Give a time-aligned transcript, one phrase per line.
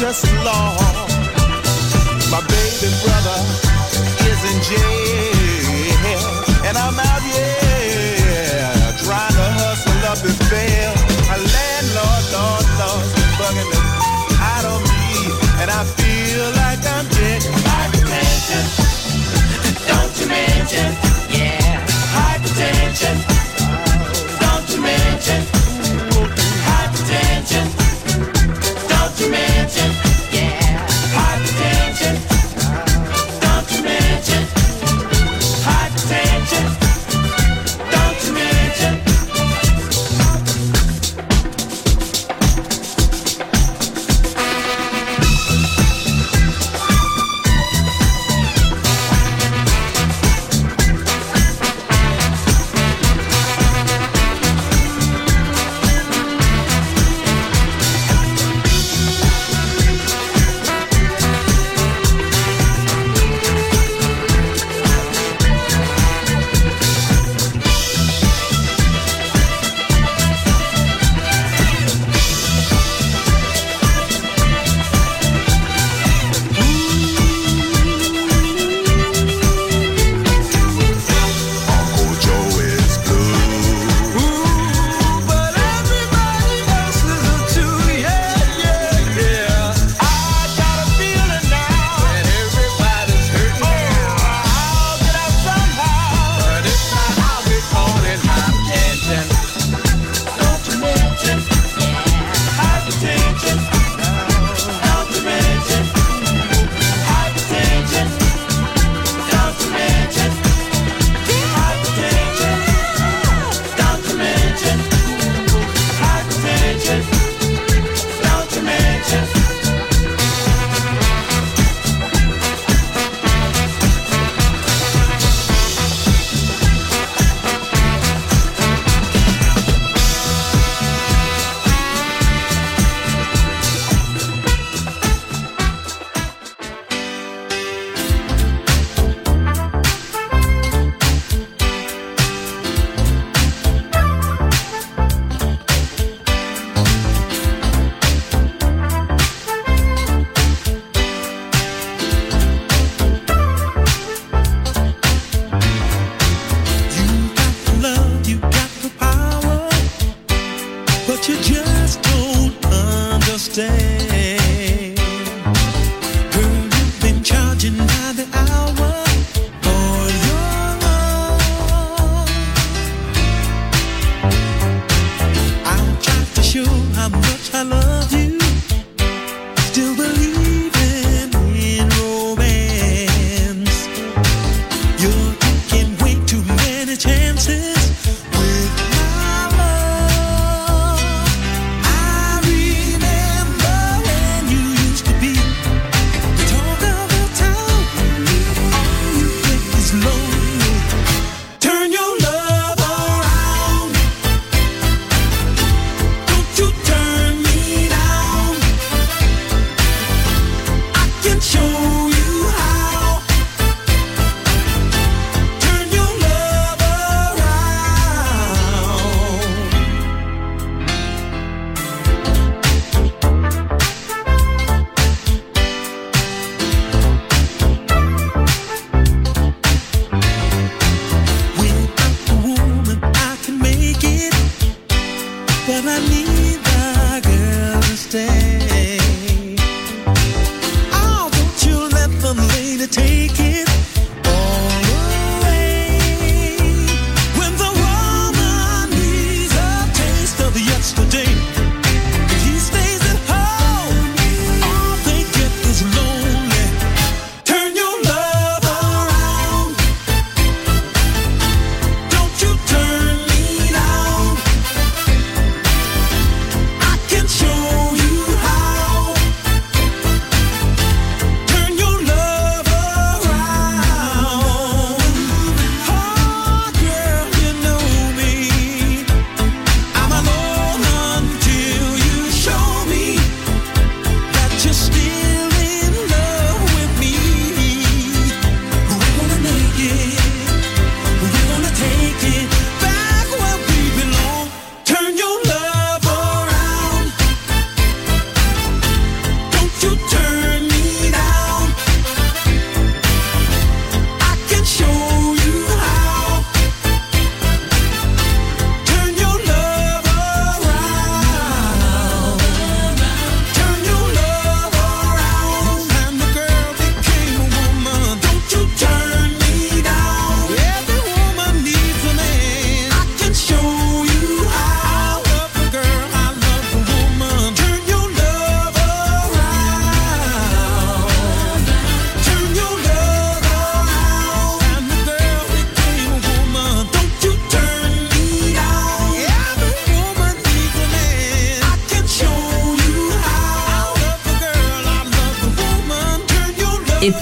[0.00, 0.77] just law.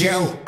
[0.00, 0.47] you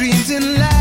[0.00, 0.79] Dreams in life.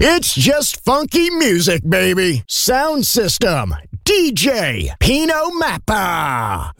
[0.00, 2.44] It's just funky music, baby.
[2.46, 3.74] Sound system,
[4.04, 6.72] DJ, Pino Mappa.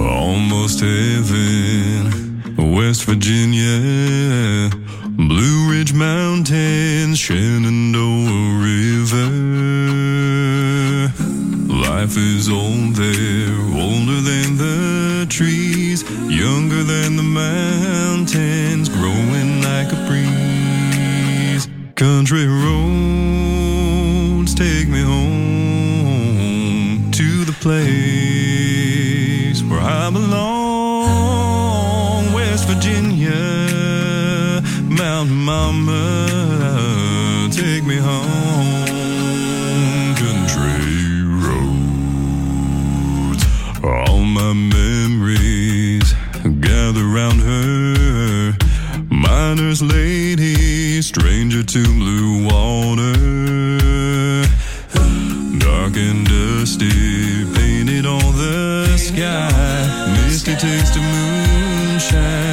[0.00, 2.16] Almost heaven.
[2.58, 4.70] West Virginia,
[5.10, 9.55] Blue Ridge Mountains, Shenandoah River.
[11.98, 19.96] Life is old there, older than the trees, younger than the mountains, growing like a
[20.06, 21.66] breeze.
[21.94, 23.72] Country roads
[24.54, 25.90] take me home
[27.12, 28.02] to the place
[29.62, 31.14] where I belong,
[32.34, 33.40] West Virginia,
[34.82, 36.35] Mount Mama.
[43.86, 46.12] All my memories
[46.60, 48.56] gather round her.
[49.08, 53.12] Miner's lady, stranger to blue water.
[55.58, 60.16] Dark and dusty, painted on the sky.
[60.16, 62.45] Misty taste of moonshine.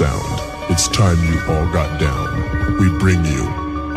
[0.00, 0.40] Sound.
[0.70, 2.78] It's time you all got down.
[2.78, 3.44] We bring you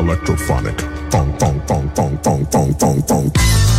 [0.03, 0.81] electrophonic.
[1.09, 3.72] Fong, fong, fong, fong, fong, fong, fong, fong.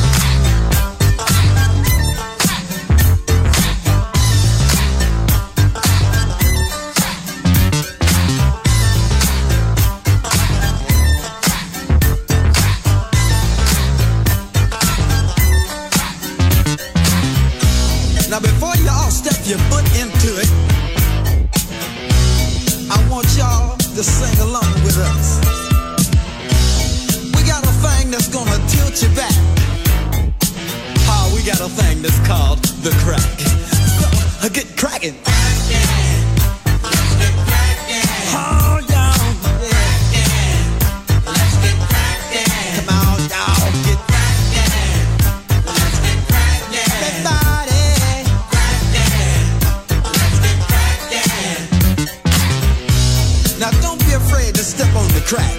[55.25, 55.57] Crack.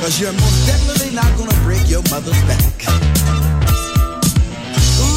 [0.00, 2.78] Cause you're most definitely not gonna break your mother's back.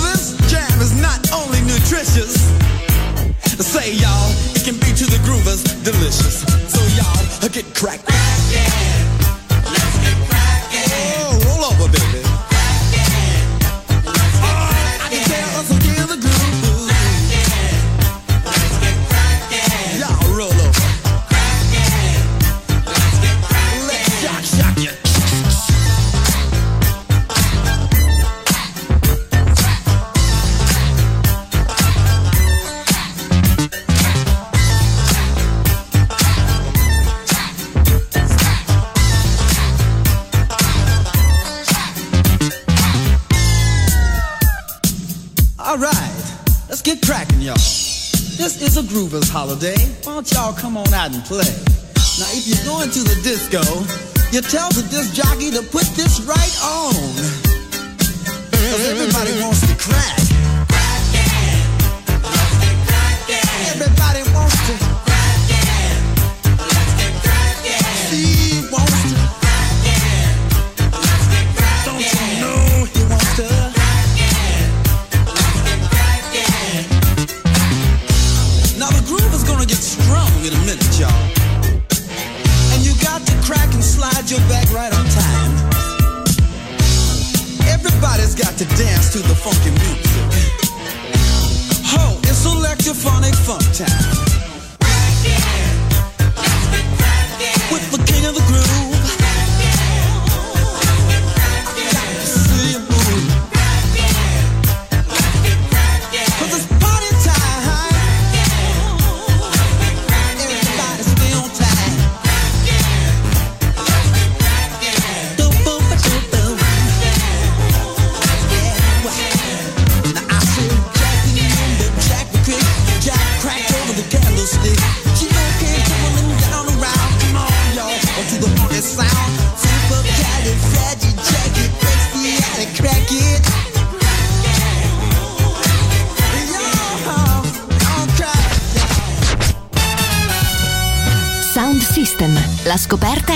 [0.03, 2.35] This jam is not only nutritious.
[3.57, 6.43] Say y'all, it can be to the groovers delicious.
[6.71, 8.03] So y'all, get cracked.
[8.09, 8.94] Oh,
[49.45, 49.77] holiday.
[50.03, 51.45] Why don't y'all come on out and play?
[52.17, 53.61] Now, if you're going to the disco,
[54.33, 56.93] you tell the disc jockey to put this right on.
[58.49, 60.24] Cause everybody wants to crack.
[92.85, 94.24] Electrophonic funk time.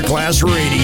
[0.00, 0.79] Masterclass Radio.